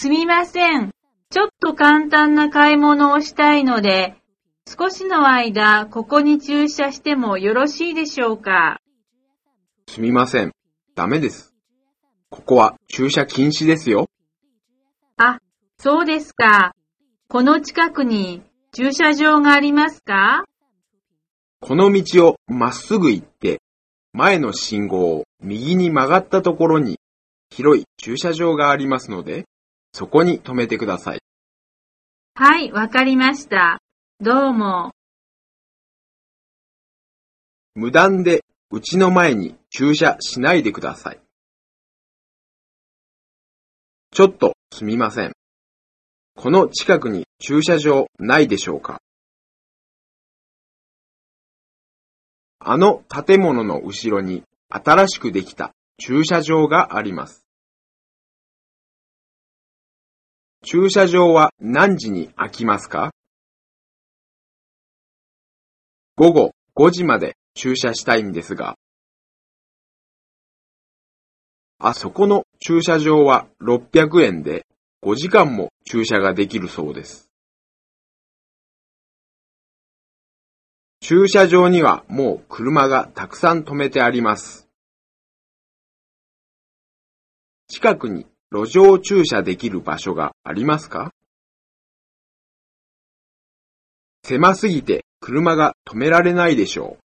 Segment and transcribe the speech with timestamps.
[0.00, 0.92] すみません。
[1.28, 4.14] ちょっと簡単な買い物をしたいので、
[4.64, 8.78] 少しの間、ここに駐車してもよろしいでしょうか？
[9.88, 10.52] すみません。
[10.94, 11.52] ダメです。
[12.30, 14.08] ここは駐車禁止ですよ。
[15.16, 15.40] あ、
[15.78, 16.76] そうですか。
[17.28, 20.44] この近くに駐車場がありますか？
[21.60, 23.60] この道をまっすぐ行って、
[24.12, 27.00] 前の信号を右に曲がったところに
[27.50, 29.46] 広い駐車場がありますので、
[29.92, 31.18] そこに止めてください。
[32.34, 33.80] はい、わかりました。
[34.20, 34.92] どうも。
[37.74, 41.20] 無断でうちの前に駐車しないでください。
[44.12, 45.32] ちょっとすみません。
[46.36, 49.00] この近くに駐車場ないでしょうか
[52.60, 57.47] あの建物の後ろに新しくできた駐車場があります。
[60.64, 63.12] 駐車場は何時に開きますか？
[66.16, 68.76] 午後5時まで駐車したいんですが、
[71.78, 74.66] あそこの駐車場は600円で
[75.04, 77.30] 5時間も駐車ができるそうです。
[81.00, 84.68] 駐車場にはもう車がたくさん止めてあります。
[87.68, 91.12] 近くに路上駐車できる場所がありますか？
[94.24, 97.07] 狭すぎて車が止められないでしょう。